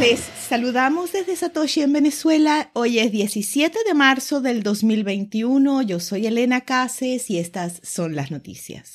[0.00, 2.70] Les saludamos desde Satoshi en Venezuela.
[2.72, 5.82] Hoy es 17 de marzo del 2021.
[5.82, 8.92] Yo soy Elena Cases y estas son las noticias.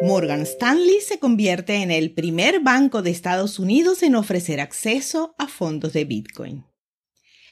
[0.00, 5.48] Morgan Stanley se convierte en el primer banco de Estados Unidos en ofrecer acceso a
[5.48, 6.64] fondos de Bitcoin.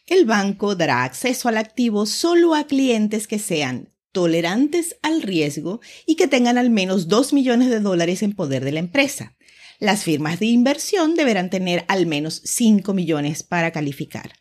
[0.06, 6.16] El banco dará acceso al activo solo a clientes que sean tolerantes al riesgo y
[6.16, 9.36] que tengan al menos 2 millones de dólares en poder de la empresa.
[9.78, 14.32] Las firmas de inversión deberán tener al menos 5 millones para calificar.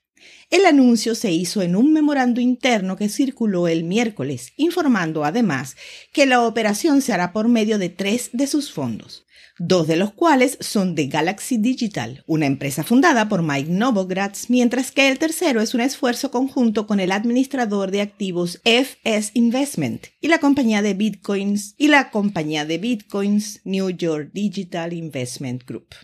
[0.50, 5.76] El anuncio se hizo en un memorando interno que circuló el miércoles, informando además
[6.14, 9.26] que la operación se hará por medio de tres de sus fondos
[9.58, 14.92] dos de los cuales son de Galaxy Digital, una empresa fundada por Mike Novogratz, mientras
[14.92, 20.28] que el tercero es un esfuerzo conjunto con el administrador de activos FS Investment y
[20.28, 25.96] la compañía de bitcoins y la compañía de bitcoins New York Digital Investment Group.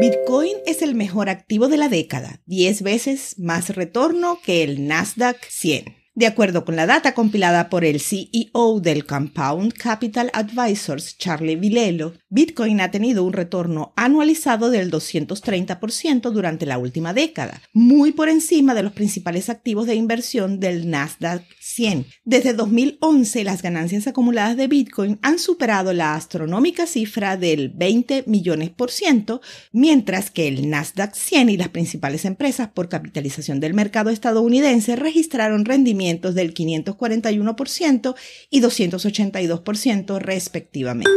[0.00, 5.36] Bitcoin es el mejor activo de la década, 10 veces más retorno que el Nasdaq
[5.48, 6.03] 100.
[6.16, 12.14] De acuerdo con la data compilada por el CEO del Compound Capital Advisors, Charlie Vilelo,
[12.28, 18.74] Bitcoin ha tenido un retorno anualizado del 230% durante la última década, muy por encima
[18.74, 22.06] de los principales activos de inversión del Nasdaq 100.
[22.24, 28.70] Desde 2011, las ganancias acumuladas de Bitcoin han superado la astronómica cifra del 20 millones
[28.70, 29.40] por ciento,
[29.72, 35.64] mientras que el Nasdaq 100 y las principales empresas por capitalización del mercado estadounidense registraron
[35.64, 36.03] rendimientos
[36.34, 38.14] del 541%
[38.50, 41.10] y 282% respectivamente.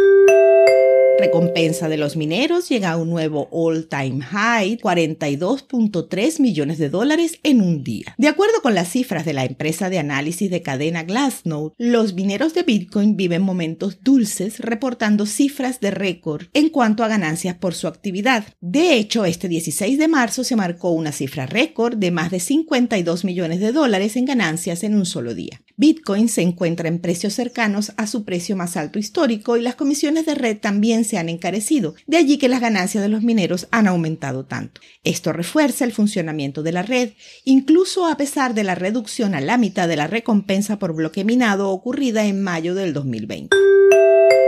[1.20, 7.62] Recompensa de los mineros llega a un nuevo all-time high, 42.3 millones de dólares en
[7.62, 8.14] un día.
[8.20, 12.54] De acuerdo con las cifras de la empresa de análisis de cadena Glassnode, los mineros
[12.54, 17.88] de Bitcoin viven momentos dulces reportando cifras de récord en cuanto a ganancias por su
[17.88, 18.46] actividad.
[18.62, 23.26] De hecho, este 16 de marzo se marcó una cifra récord de más de 52
[23.26, 25.62] millones de dólares en ganancias en un solo día.
[25.80, 30.26] Bitcoin se encuentra en precios cercanos a su precio más alto histórico y las comisiones
[30.26, 33.88] de red también se han encarecido, de allí que las ganancias de los mineros han
[33.88, 34.82] aumentado tanto.
[35.04, 37.12] Esto refuerza el funcionamiento de la red,
[37.46, 41.70] incluso a pesar de la reducción a la mitad de la recompensa por bloque minado
[41.70, 43.56] ocurrida en mayo del 2020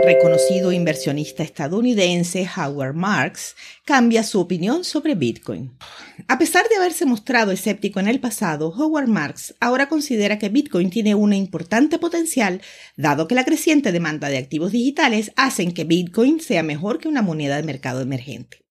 [0.02, 5.72] reconocido inversionista estadounidense Howard Marks cambia su opinión sobre Bitcoin.
[6.28, 10.90] A pesar de haberse mostrado escéptico en el pasado, Howard Marks ahora considera que Bitcoin
[10.90, 12.60] tiene un importante potencial,
[12.96, 17.22] dado que la creciente demanda de activos digitales hacen que Bitcoin sea mejor que una
[17.22, 18.69] moneda de mercado emergente.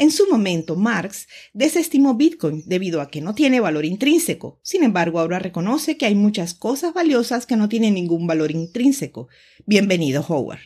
[0.00, 4.58] En su momento, Marx desestimó Bitcoin debido a que no tiene valor intrínseco.
[4.62, 9.28] Sin embargo, ahora reconoce que hay muchas cosas valiosas que no tienen ningún valor intrínseco.
[9.66, 10.60] Bienvenido, Howard.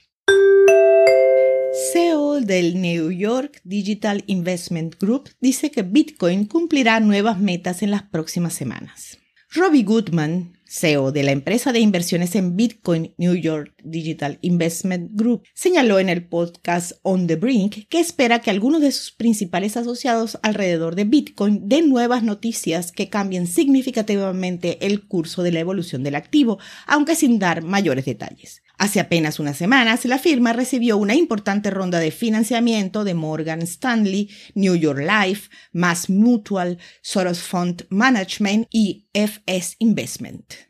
[1.93, 8.05] CEO del New York Digital Investment Group dice que Bitcoin cumplirá nuevas metas en las
[8.05, 9.19] próximas semanas.
[9.51, 15.45] Robbie Goodman, CEO de la empresa de inversiones en Bitcoin New York Digital Investment Group,
[15.55, 20.37] señaló en el podcast On the Brink que espera que algunos de sus principales asociados
[20.43, 26.17] alrededor de Bitcoin den nuevas noticias que cambien significativamente el curso de la evolución del
[26.17, 26.59] activo,
[26.89, 28.65] aunque sin dar mayores detalles.
[28.77, 34.31] Hace apenas unas semanas, la firma recibió una importante ronda de financiamiento de Morgan Stanley,
[34.55, 40.64] New York Life, Mass Mutual, Soros Fund Management y FS Investment.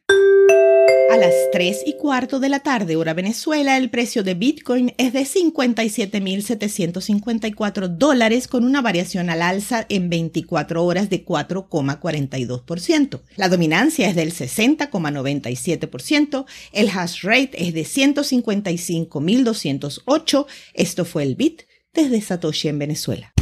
[1.10, 5.12] A las 3 y cuarto de la tarde, hora Venezuela, el precio de Bitcoin es
[5.12, 13.20] de 57.754 dólares con una variación al alza en 24 horas de 4,42%.
[13.36, 20.46] La dominancia es del 60,97%, el hash rate es de 155.208.
[20.72, 21.62] Esto fue el Bit
[21.92, 23.33] desde Satoshi en Venezuela.